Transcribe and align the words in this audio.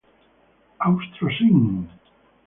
Austro 0.79 1.29
Sin. 1.29 1.87